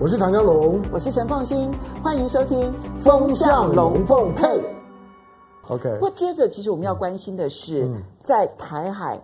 [0.00, 1.72] 我是唐江龙，我是陈凤馨，
[2.04, 4.46] 欢迎收听《风向龙凤配》。
[5.66, 9.20] OK，不过接着，其实我们要关心的是，嗯、在台海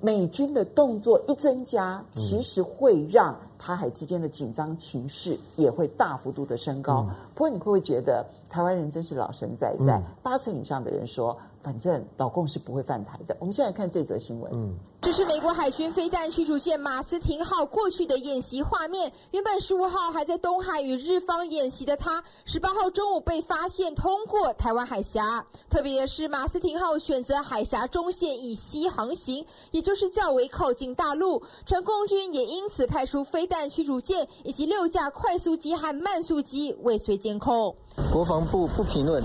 [0.00, 7.04] 美军的动作一增加，其实会让台海之间的紧张情势也会大幅度的升高。
[7.08, 9.96] 嗯、不过，你会不会觉得台湾人真是老神在在？
[9.96, 11.36] 嗯、八成以上的人说。
[11.64, 13.36] 反正老共是不会犯台的。
[13.38, 14.50] 我们现在看这则新闻。
[14.52, 19.12] 嗯，这是美国海军飞弹驱逐舰马斯廷号过去的演习画面。
[19.32, 25.44] 原本十五号还在东海与日方演习的它，十八号中午被发现通过台湾海峡。
[25.68, 31.42] 特别的是，马斯廷号选择海峡中线以西航行，也就是较为靠近大陆。
[31.66, 37.74] 船共军也因此派出飞弹驱逐舰以及六架快速机和慢速机尾随监控。
[38.12, 39.20] 国防部不评论。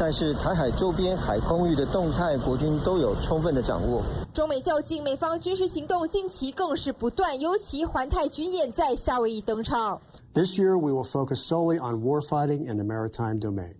[0.00, 4.02] 但是台海周边海空域的动态，国军都有充分的掌握。
[4.34, 10.00] 中美较劲，美方军事行动近期更是不断，尤其环太军演在夏威夷登场。
[10.34, 13.76] This year we will focus solely on warfighting in the maritime domain,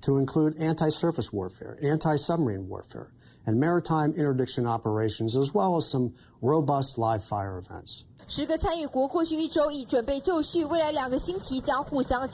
[0.00, 3.12] to include anti-surface warfare, anti-submarine warfare,
[3.46, 8.02] and maritime interdiction operations, as well as some robust live fire events.
[8.26, 12.28] 十个参与国过去一周已准备就绪，未来两个星期将互相。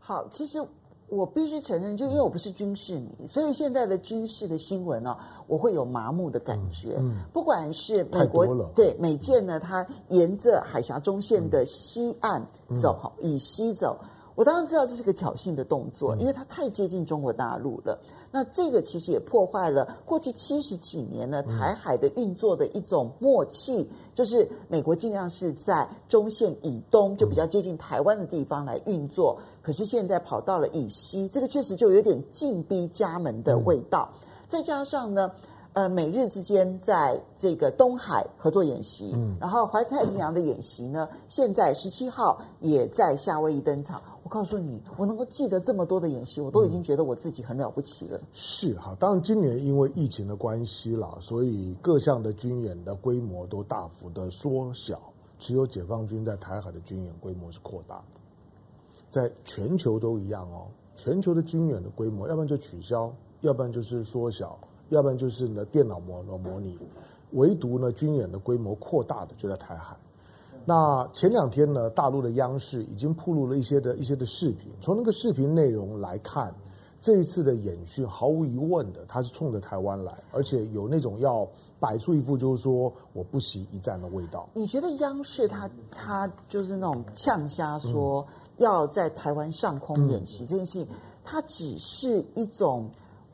[0.00, 0.66] 好，其实。
[1.08, 6.96] 我必须承认，就因为我不是军事迷，所以现在的军事的新闻呢、哦，我会有麻木的感觉。
[6.98, 12.46] 嗯嗯、不管是美国对美舰呢，它沿着海峡中线的西岸
[12.82, 13.96] 走，好、嗯、以西走，
[14.38, 17.98] 我当然知道这是个挑衅的动作，因为它太接近中国大陆了。
[18.30, 29.36] 那这个其实也破坏了过去七十几年呢台海的运作的一种默契，就是美国尽量是在中线以东，就比较接近台湾的地方来运作。
[29.60, 34.08] 可是现在跑到了以西，这个确实就有点进逼家门的味道。
[34.48, 35.32] 再加上呢，
[35.78, 44.02] 呃，美日之间在这个东海合作演习，嗯然后环太平洋的演习呢，现在十七号也在夏威夷登场。
[44.24, 48.20] 我告诉你，我能够记得这么多的演习，我都已经觉得我自己很了不起了。
[48.32, 55.00] 是哈，当然今年因为疫情的关系啦，所以各项的军演的规模都大幅的缩小，
[55.38, 58.02] 只有解放军在台海的军演规模是扩大的。
[59.08, 60.66] 在全球都一样哦，
[60.96, 64.58] 全球的军演的规模，要不然就取消，要不然就是缩小，
[64.88, 66.78] 要不然就是呢电脑模模拟，
[67.32, 69.96] 唯独呢军演的规模扩大的就在台海。
[70.64, 74.70] 那前两天呢，大陆的央视已经曝露了一些的一些的视频。
[74.82, 76.54] 从那个视频内容来看，
[77.00, 81.48] 这一次的演训毫无疑问的，它是冲着台湾来，而且有那种要
[81.80, 84.46] 摆出一副就是说我不惜一战的味道。
[84.52, 88.26] 你觉得央视它它就是那种呛瞎说
[88.58, 90.88] 要在台湾上空演习这件事情，
[91.24, 92.90] 它只是一种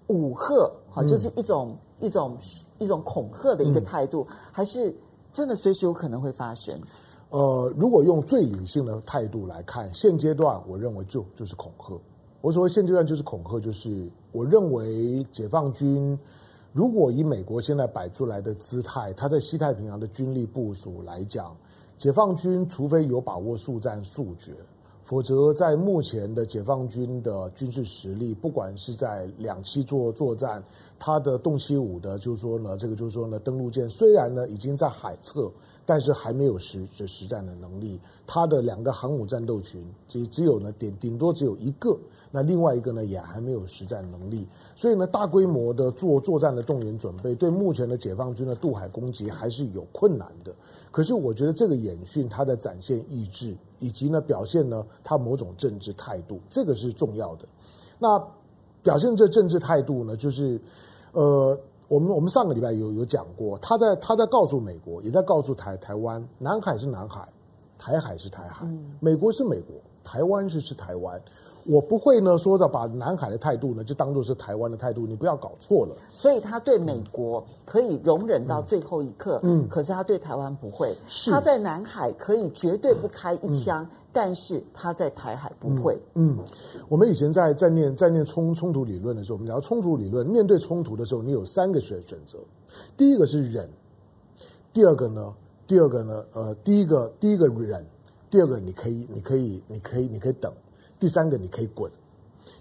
[0.06, 2.38] 武吓，好，就是一种一种
[2.78, 4.94] 一种恐吓的一个态度，还是
[5.32, 6.72] 真的随时有可能会发生？
[7.30, 12.00] 呃，如果用最理性的态度来看，现阶段我认为就就是恐吓。
[12.40, 16.16] 我所谓现阶段就是恐吓，就是我认为解放军
[16.72, 21.56] 如果以美国现在摆出来的姿态，他在西太平洋的军力部署来讲，
[21.98, 24.52] 解放军除非有把握速战速决，
[25.04, 30.62] 否则在目前的解放军的军事实力，不管是在两栖作作战，
[30.98, 35.50] 它的动七五的，就是说呢，这个就是说呢，登陆舰虽然呢已经在海侧。
[35.86, 41.94] 但是还没有实实战的能力，它的两个航母战斗群只只有呢顶顶多只有一个，
[42.30, 50.54] 那另外一个呢也还没有实战能力，所以呢大规模的做作战的动员准备，对目前的解放军的渡海攻击还是有困难的。
[50.90, 57.44] 可是我觉得这个演训它的展现意志，以及呢表现呢他某种政治态度，这个是重要的。
[57.98, 58.18] 那
[58.82, 60.60] 表现这政治态度呢，就是
[61.12, 61.58] 呃。
[61.86, 67.28] 我们我们上个礼拜有有讲过，他在他在告诉美国，也在告诉台台湾，南海是南海，
[67.78, 68.66] 台海是台海，
[69.00, 71.20] 美国是美国，台湾是是台湾。
[71.66, 75.96] 我不会呢说着把南海的态度呢就当做是台湾的态度，你不要搞错了。
[76.10, 80.94] 所以他对美国可以容忍到最后一刻，嗯，可是他对台湾不会。
[81.06, 85.94] 是他在南海可以绝对不开一枪，嗯、但是他在台海不会。
[86.14, 86.44] 嗯，嗯，
[86.88, 92.38] 我们以前在在念在念冲冲突理论的时候，我们聊冲突理论，面对冲突的时候，你有三个选选择，
[92.96, 93.68] 第一个是忍，
[94.72, 95.32] 第二个呢，
[95.66, 97.84] 第二个呢，呃，第一个第一个忍，
[98.28, 100.52] 第二个你可以你可以你可以，你可以等。
[101.04, 101.92] 第三个，你可以滚，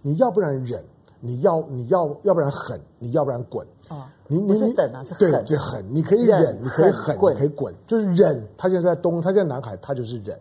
[0.01, 0.83] 你要不然忍，
[1.21, 4.11] 你要你要要不然狠，你要不然滚啊！
[4.27, 5.85] 你你是等啊，是狠，对，就狠。
[5.95, 8.45] 你可以忍，你可以狠，你可以滚，就是忍。
[8.57, 10.37] 他现在在东，他现在南海，他就是忍。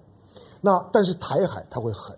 [0.61, 2.17] 那但是台海他会狠，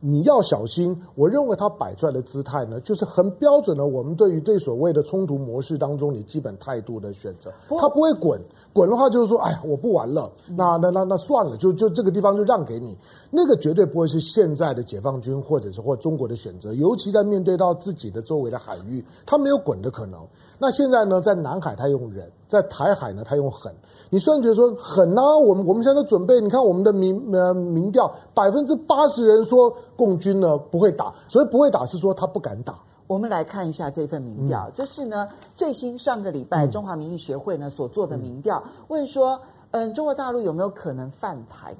[0.00, 0.98] 你要小心。
[1.14, 7.52] 我认为他摆出来的姿态呢，就是很标准的我们对于对所谓的冲突模式当中你基本态度的选择。
[7.78, 8.40] 他不会滚，
[8.72, 12.96] 滚的话就是说，哎呀，我不玩了，那那那那算了，就就这个地方就让给你。
[13.30, 20.20] 那个绝对不会是现在的解放军或者是或中国的选择，尤其在面对到自己的周围的海域，他没有滚的可能。
[20.58, 23.72] 那现在呢，在南海他用忍，在台海呢他用狠。
[24.10, 32.74] 你虽然觉得说狠啊，我们我们现在都准备，你看我们的民呃民调，百分之八十人说共军呢不会打，所以不会打是说他不敢打。
[33.06, 41.72] 我们来看一下这份民调，嗯、这是呢最新上个礼拜中华民意学会呢所做的民调，嗯、问说，嗯，中国大陆有没有可能犯台？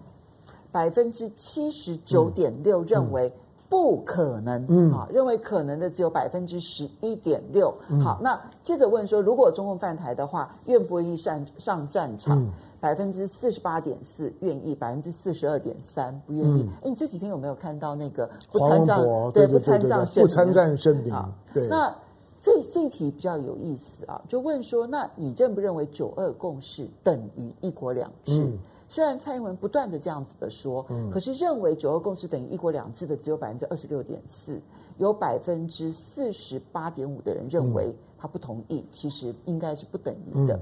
[0.70, 3.32] 百分之七十九点六认为。
[3.70, 7.72] 不可能，嗯，啊，认为可能的只有百分之十一点六。
[8.02, 12.46] 好，那接着问说，如果中共犯台的话，愿不愿意上上战场？
[12.80, 16.62] 百分之四十八点四愿意，百分之四十二点三不愿意。
[16.62, 18.98] 哎、嗯，你这几天有没有看到那个不参战？
[19.34, 20.06] 对，不参战。
[20.14, 21.14] 不参战声明。
[21.52, 21.68] 对。
[21.68, 21.94] 那
[22.40, 28.50] 这这一题比较有意思啊，就问说，那你认不认为九二共识等于一国两制？
[28.90, 34.60] 嗯虽然蔡英文不断的这样子的说，嗯，可是认为九二共识等于一国两制的只有百分之二十六点四，
[34.98, 40.58] 有百分之四十八点五的人认为他不同意，其实应该是不等于的。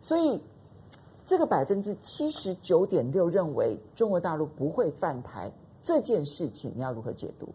[0.00, 0.42] 所以
[1.26, 7.50] 这个百分之七十九点六认为中国大陆不会犯台这件事情，你要如何解读？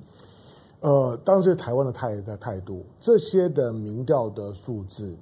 [0.82, 5.18] 呃，当时台湾的态的态度，这些的民调的数字，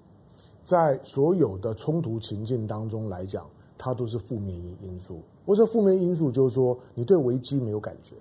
[0.65, 3.47] 在所有的冲突情境当中来讲。
[3.83, 5.19] 它都是负面因因素。
[5.44, 8.16] 我说负面因素就是说，你对危机没有感觉，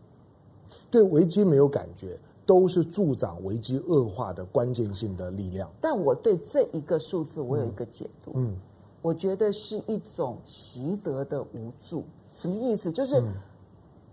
[0.91, 5.71] 对危机没有感觉，都是助长危机恶化的关键性的力量。
[5.79, 8.33] 但我对这一个数字，我有一个解读。
[8.37, 8.57] 嗯，
[9.03, 12.05] 我觉得是一种习得的无助。
[12.35, 12.91] 什么意思？
[12.91, 13.23] 就是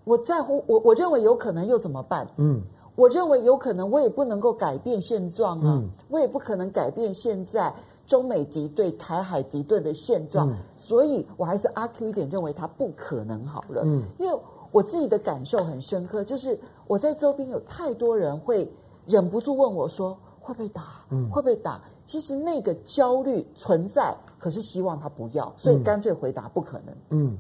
[0.04, 2.28] 我在乎我，我认为有可能又怎么办？
[2.36, 2.62] 嗯，
[2.98, 7.74] 我认为有可能，我也不能够改变现状啊，我也不可能改变现在
[8.06, 10.54] 中美敌对、台海敌对的现状。
[10.88, 13.82] 所以我还是阿 Q 一点，认为他不可能好了。
[13.84, 14.40] 嗯，因为
[14.72, 16.58] 我自己的感受很深刻，就是
[16.88, 18.72] 我在周边有太多人会
[19.06, 21.06] 忍不住问我说：“会不会打？
[21.10, 26.96] 嗯，会不会打？”其实那个焦虑存在，可是希望他不要，所以干脆回答不可能。
[27.10, 27.38] 嗯，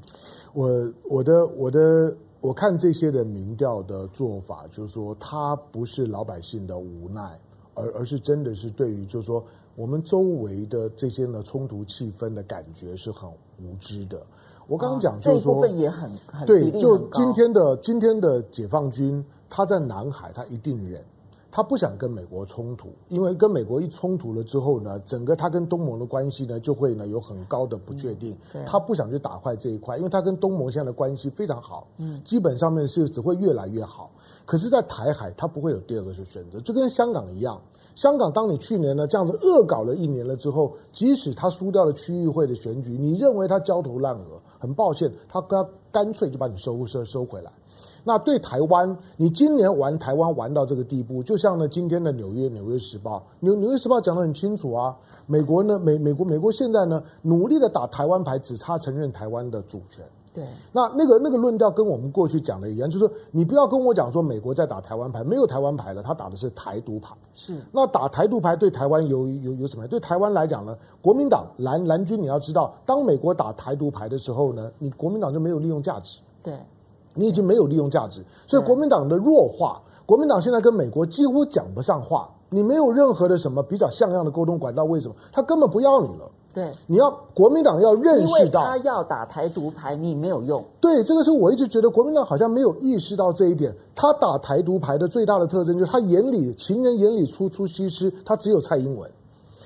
[0.53, 0.69] 我
[1.05, 7.39] 我的我的我看这些的民调的做法，就是说他不是老百姓的无奈，
[7.77, 9.41] 而而是真的是对于就是说。
[9.77, 14.19] 我们周围的这些呢冲突气氛的感觉是很无知的。
[14.67, 21.05] 我刚刚讲就是说，这部分也很，很对，就今天的今天的解放军，他在南海，他一定忍，
[21.49, 28.37] 他不想跟美国冲突，因为跟美国一冲突了之后呢，整个他跟东盟的关系呢就会呢有很高的不确定。
[28.53, 34.11] 嗯，他不想去打坏这一块，因为他跟东盟现在的关系非常好，嗯，基本上面是只会越来越好。
[34.45, 37.59] 可是，在台海，他不会有第二个去选择，就跟香港一样。
[37.95, 44.39] 香港，当你去年呢这样子恶搞了一年了之后，即使他输掉了区域会的选举，你认为他焦头烂额？
[44.59, 47.51] 很抱歉，他他干脆就把你收收收回来。
[48.07, 54.95] 那对台湾，你今年玩台湾玩到这个地步，就像呢今天的纽约《纽约时报》，纽纽约时报讲得很清楚啊，
[55.25, 60.05] 美国呢美美国美国现在呢努力的打台湾牌，只差承认台湾的主权。
[60.33, 67.13] 对，那那个那个论调跟我们过去讲的一样，就是你不要跟我讲说美国在打台湾牌，没有台湾牌了，他打的是台独牌。
[67.33, 69.87] 是，那打台独牌对台湾有有有什么？
[69.87, 76.19] 对台湾来讲呢，国民党蓝蓝军你要知道，当美国打台独牌的时候呢，你国民党就没有利用价值。
[76.43, 76.53] 对，
[77.17, 85.15] 你已经没有利用价值，所以国民党的弱化，国民党现在跟美国几乎讲不上话，你没有任何的什么比较像样的沟通管道，为什么？
[85.33, 86.31] 他根本不要你了。
[86.53, 90.63] 对，你要国民党要认识到，他要打台独牌，你没有用。
[90.81, 93.71] 对，这个是我一直觉得国民党好像没有意识到这一点。
[93.93, 99.07] 他打台独牌的最大的特征就是他眼里情人眼里出出西施，他只有蔡英文，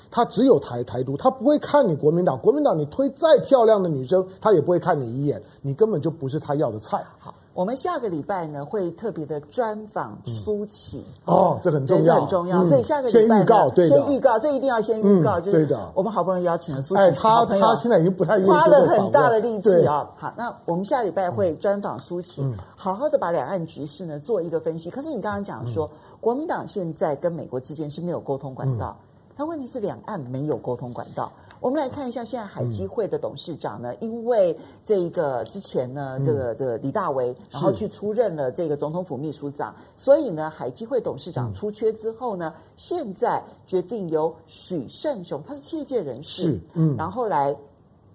[0.09, 2.37] 他只有台台独，他不会看你国民党。
[2.37, 7.01] 国民党你推再漂亮的女生，他也不会看你一眼，你根本就不是他要的菜。
[7.19, 7.33] 好。
[7.53, 12.65] 我们下个礼拜呢会特别的专访苏起哦，这很重要，这很重要。
[12.65, 15.39] 所以下个礼拜，先预告，对，先预告，这一定要先预告。
[15.39, 20.09] 就是我们好不容易邀请了苏起，哎，他他现在已经不太愿意花了很大的力气啊。
[20.17, 22.41] 好，那我们下礼拜会专访苏起，
[22.75, 24.89] 好好的把两岸局势呢做一个分析。
[24.89, 25.89] 可是你刚刚讲说，
[26.21, 28.95] 国民党现在跟美国之间是没有沟通管道，
[29.35, 31.29] 但问题是两岸没有沟通管道。
[31.61, 47.55] 我们来看一下现在海基会的董事长呢，嗯、因为这一个之前呢，这个这个李大为，然后去出任了这个总统府秘书长，所以呢，海基会董事长出缺之后呢，嗯、现在决定由许胜雄，他是企业界人士，嗯，然后来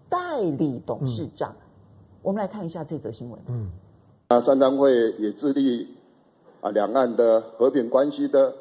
[0.08, 1.52] 代理董事长。
[1.52, 1.62] 嗯、
[2.22, 3.40] 我们来看一下这则新闻。
[3.46, 3.70] 嗯，
[4.26, 5.86] 啊，三党会也致力
[6.60, 8.52] 啊两岸的和平关系的。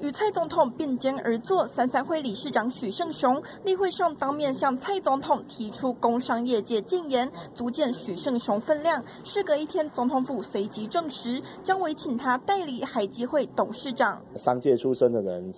[0.00, 9.02] 与蔡总统并肩而坐，三三会理事长许胜雄例会上当面向蔡总统提出工商业界建言，足见许胜雄分量。
[9.24, 14.20] 事隔一天，总统府随即证实将委请他代理海基会董事长。
[14.36, 15.50] 商界出身的人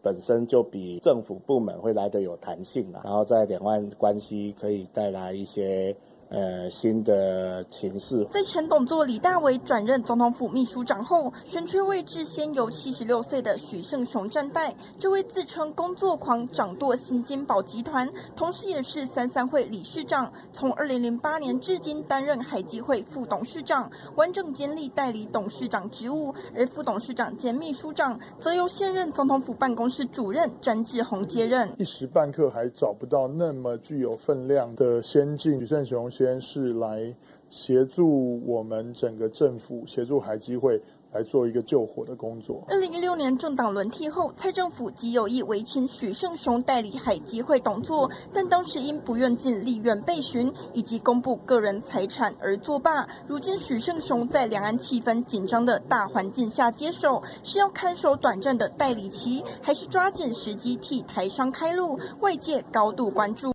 [0.00, 5.96] 本身就比政府部门会来得有弹性啊，然后在两岸关系可以带来一些。
[6.34, 8.26] 呃，新的情势。
[8.32, 14.74] 在前董座李大为转任总统府秘书长后，选缺位置先由七十六岁的许胜雄暂代。
[14.98, 26.34] 这位自称工作狂、掌舵新金宝集团，同时也是三三会理事长，从二零零八年至今担任海基会副董事长，完整兼历代理董事长职务。
[26.52, 31.72] 而副董事长兼秘书长，则由现任总统府办公室主任詹志宏接任。
[31.78, 36.10] 一时半刻还找不到那么具有分量的先进许胜雄。
[36.24, 37.14] 先是来
[37.50, 40.80] 协助我们整个政府，协助海基会
[41.12, 42.64] 来做一个救火的工作。
[42.66, 53.06] 二零一六年政党轮替后，蔡政府即有意委请许胜雄代理海基会董座，但当时因不愿进立院备询以及公布个人财产而作罢。
[53.26, 62.00] 如今许胜雄在两岸气氛紧张的大环境下接手，是要看守短暂的代理期，还是抓紧时机替台商开路？
[62.20, 63.53] 外界高度关注。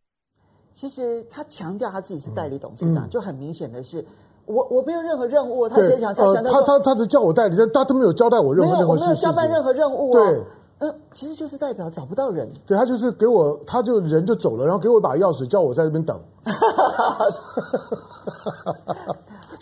[0.79, 4.05] 其实他强调他自己是代理董事长，嗯、就很明显的是，
[4.45, 5.67] 我我没有任何任务。
[5.67, 9.09] 他先讲，呃、他他他只叫我代理，但他都没有交代我任何任何事情。
[9.09, 10.21] 没有，我没有交办任何任务、啊。
[10.21, 10.41] 对，
[10.87, 12.49] 呃，其实就是代表找不到人。
[12.65, 16.17] 对，他就是给我，他就人就走了，然后给我一把钥匙，叫我在这边等，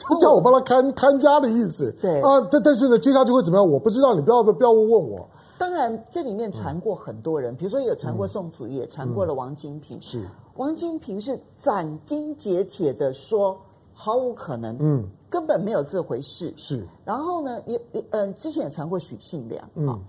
[0.07, 1.91] 就 叫我帮他看看家的意思。
[1.99, 3.67] 对啊，但但是呢，接下来就会怎么样？
[3.67, 5.27] 我不知道，你不要不要问问我。
[5.57, 9.99] 当然，这里面传过很多人，嗯、比如说也传过宋楚瑜，也传过了王金平。
[9.99, 10.21] 是。
[10.57, 13.57] 王金平是斩钉截铁的说，
[13.93, 16.53] 毫无可能，嗯，根本没有这回事。
[16.57, 19.99] 是，然后呢，也也嗯，之前也传过许信良，嗯，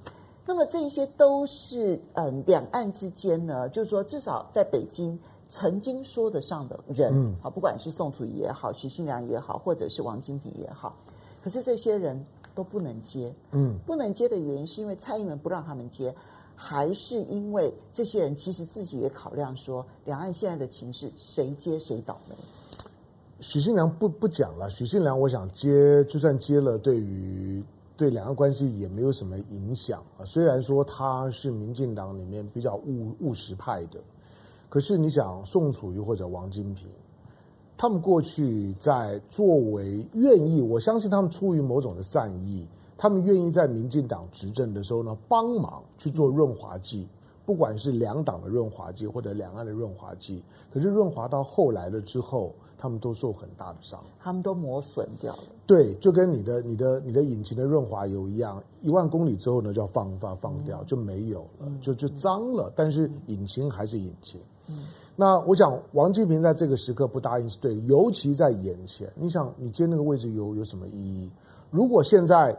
[0.47, 5.19] 那么这一些都是嗯，两岸之间呢，就是说至少在北京
[5.51, 10.97] 曾经说得上的人，嗯，好，不管是宋楚瑜也好，许信良也好，或者是王金平也好，
[11.45, 12.25] 可是这些人
[12.55, 16.15] 都不能接，嗯，不能接的原因是因为蔡英文不让他们接。
[16.61, 22.35] 还是因为这些人其实自己也考量说，两岸现在的情势，谁接谁倒霉。
[23.39, 27.63] 许信良不不讲了，许信良我想接，就算接了，对于
[27.97, 30.25] 对两岸关系也没有什么影响啊。
[30.25, 34.01] 虽然说他是民进党里面比较务务实派的，
[34.69, 36.89] 可是你讲宋楚瑜或者王金平，
[37.77, 42.67] 他们过去在作为愿意，我相信他们出于某种的善意。
[42.99, 47.09] 他们愿意在民进党执政的时候呢，帮忙去做润滑剂，
[47.47, 50.43] 不管是两党的润滑剂或者两岸的润滑剂。
[50.73, 55.43] 可是润滑到后来了之后，他们都受很大的伤，他们都磨损掉了。
[55.65, 62.73] 对，就跟你的、你的、你的引擎的润滑油一样，一万公里之后呢，就要放放放掉，就没有了，就就脏了。
[62.75, 64.41] 但是引擎还是引擎。
[64.69, 64.77] 嗯，
[65.15, 71.31] 那我想王金平在这个时刻不答应是对，尤其在眼前，你想你接那个位置有有什么意义？
[71.71, 72.59] 如果现在。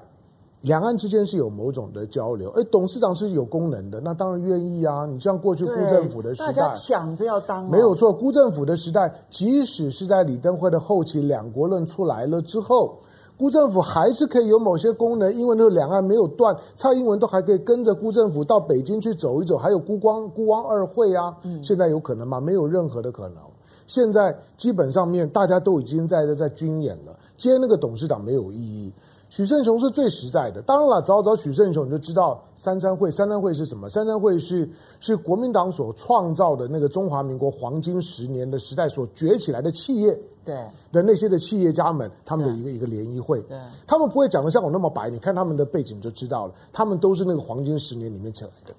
[0.62, 5.06] 两岸之间是有某种的交流，哎，董事长是有功能的，那当然愿意啊。
[5.06, 8.12] 你像过去辜政府的时代，大家抢着要当，没有错。
[8.12, 12.98] 辜政府的时代，即使是在李登辉的后期，两国论出来了之后，
[13.38, 21.34] 辜政府还是可以有某些功能，因为那个两岸没有断，蔡英文都还可以跟着辜政府到北京去走一走，还有辜光辜汪二会啊。
[21.46, 22.42] 嗯，现在有可能吗？
[22.42, 23.38] 没有任何的可能。
[23.88, 28.94] 现在基本上面大家都已经在在军演了，接那个董事长没有意义。
[29.30, 33.88] 许胜雄是最实在的，当然了，找找许胜雄你就知道三三会，三三会是什么？
[33.88, 34.68] 三三会是
[35.00, 40.56] 是国民党所创造的那个中华民国黄金十年的时代所崛起来的企业，对
[40.92, 43.56] 的那些的企业家们，他们的一个一个联谊会，对，
[43.86, 48.74] 他们不会讲的像我那么白，你看他们的背景就知道了，他们都是那个黄金十年里面起来的。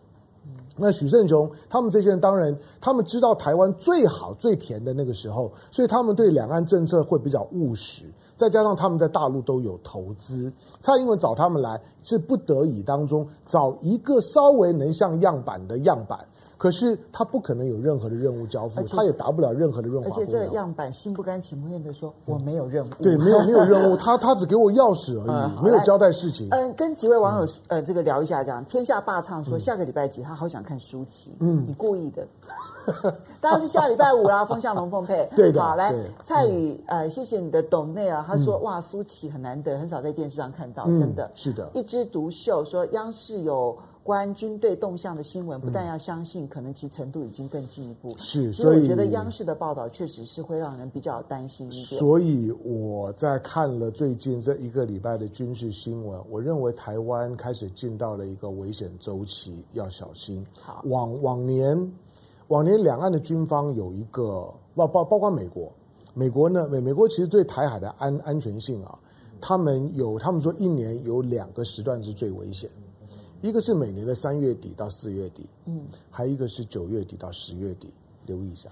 [0.77, 8.05] 那许胜雄他们这些人，当然他们知道台湾最好最甜的那个时候，所以他们对两岸政策会比较务实。
[8.41, 16.19] 再加上他们在大陆都有投资，蔡英文找他们来是不得已当中找一个稍微能像样板的样板，
[16.61, 20.11] 可是他不可能有任何的任务交付，他也达不了任何的润滑。
[20.11, 26.49] 而且这个样板心不甘情不愿的说我没有任务，对，没有没有任务， 他他只给我钥匙而已，嗯、没有交代事情。
[26.51, 32.27] 嗯，跟几位网友呃这个聊一下，这样天下霸唱说下个礼拜几他好想看舒淇，嗯，你故意的。
[33.41, 35.27] 当然是下礼拜五啦，风向龙凤配。
[35.35, 35.95] 对的，好来，
[36.27, 38.23] 蔡宇，呃，谢谢你的董内啊。
[38.27, 42.63] 他说，哇，舒淇很难得，很少在电视上看到，真的是的，一枝独秀。
[42.67, 43.77] 说央视有
[44.11, 48.13] 关军队动向的新闻，不但要相信，嗯、可能其程度已经更进一步。
[48.19, 52.01] 是，所以我觉得央视的报道确实是会让人比较担心一点。
[52.01, 60.45] 所以我在看了最近这一个礼拜的军事新闻，我认为台湾开始进到了一个危险周期，要小心。
[60.61, 61.93] 好，往往年，
[62.49, 65.73] 往年两岸的军方有一个包包包括美国，
[66.15, 68.99] 美国呢美美国其实对台海的安安全性啊。
[69.41, 72.69] 他们有，他们说一年有两个时段是最危险，
[73.43, 77.89] 一个是每年的三月底到四月底，嗯，还有一个是九月底到十月底，
[78.27, 78.69] 留意一下。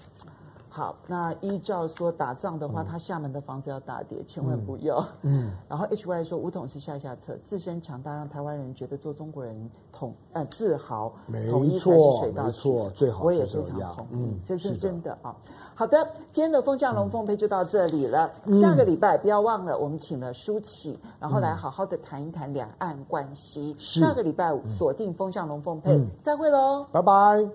[0.70, 5.04] 好，那依照说打仗的话，嗯、他厦门的房子要大跌，千万不要。
[5.22, 15.34] 嗯， 然后 H Y 说，五统是下下策，自身强大让台湾人觉得做中国人统呃自豪，没统一才是水到渠成，没错，最好我也非常同意，嗯，这是真的啊。
[15.74, 18.30] 好的，今天的风向龙凤配就到这里了。
[18.44, 23.74] 嗯、下个礼拜不要忘了，我们请了舒淇，然后来好好的谈一谈两岸关系。
[23.78, 27.48] 嗯、下个礼拜五锁定风向龙凤配，嗯、再会喽，拜拜。